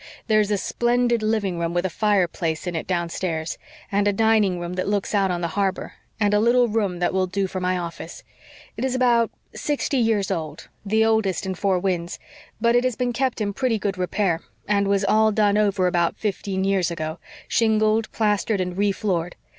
There's 0.25 0.49
a 0.49 0.57
splendid 0.57 1.21
living 1.21 1.59
room 1.59 1.75
with 1.75 1.85
a 1.85 1.89
fireplace 1.91 2.65
in 2.65 2.75
it 2.75 2.87
downstairs, 2.87 3.59
and 3.91 4.07
a 4.07 4.11
dining 4.11 4.59
room 4.59 4.73
that 4.73 4.87
looks 4.87 5.13
out 5.13 5.29
on 5.29 5.41
the 5.41 5.49
harbor, 5.49 5.93
and 6.19 6.33
a 6.33 6.39
little 6.39 6.67
room 6.67 6.97
that 6.97 7.13
will 7.13 7.27
do 7.27 7.45
for 7.45 7.59
my 7.59 7.77
office. 7.77 8.23
It 8.77 8.83
is 8.83 8.95
about 8.95 9.29
sixty 9.53 9.97
years 9.97 10.31
old 10.31 10.69
the 10.83 11.05
oldest 11.05 11.41
house 11.43 11.49
in 11.49 11.53
Four 11.53 11.77
Winds. 11.77 12.17
But 12.59 12.75
it 12.75 12.83
has 12.83 12.95
been 12.95 13.13
kept 13.13 13.41
in 13.41 13.53
pretty 13.53 13.77
good 13.77 13.95
repair, 13.95 14.41
and 14.67 14.87
was 14.87 15.05
all 15.05 15.31
done 15.31 15.55
over 15.55 15.85
about 15.85 16.17
fifteen 16.17 16.63
years 16.63 16.89
ago 16.89 17.19
shingled, 17.47 18.11
plastered 18.11 18.59
and 18.59 18.75
re 18.75 18.91
floored. 18.91 19.35